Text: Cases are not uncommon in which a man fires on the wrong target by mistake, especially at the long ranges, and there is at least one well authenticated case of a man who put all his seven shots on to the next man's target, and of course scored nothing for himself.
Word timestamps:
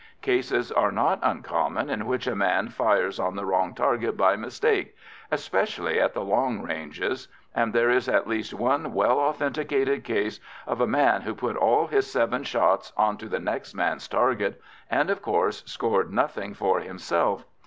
Cases 0.23 0.71
are 0.71 0.91
not 0.91 1.19
uncommon 1.21 1.87
in 1.91 2.07
which 2.07 2.25
a 2.25 2.35
man 2.35 2.69
fires 2.69 3.19
on 3.19 3.35
the 3.35 3.45
wrong 3.45 3.75
target 3.75 4.17
by 4.17 4.35
mistake, 4.35 4.95
especially 5.29 5.99
at 5.99 6.15
the 6.15 6.23
long 6.25 6.63
ranges, 6.63 7.27
and 7.53 7.71
there 7.71 7.91
is 7.91 8.09
at 8.09 8.25
least 8.27 8.51
one 8.51 8.93
well 8.95 9.19
authenticated 9.19 10.03
case 10.03 10.39
of 10.65 10.81
a 10.81 10.87
man 10.87 11.21
who 11.21 11.35
put 11.35 11.55
all 11.55 11.85
his 11.85 12.11
seven 12.11 12.43
shots 12.43 12.91
on 12.97 13.15
to 13.19 13.29
the 13.29 13.39
next 13.39 13.75
man's 13.75 14.07
target, 14.07 14.59
and 14.89 15.11
of 15.11 15.21
course 15.21 15.61
scored 15.67 16.11
nothing 16.11 16.55
for 16.55 16.79
himself. 16.79 17.45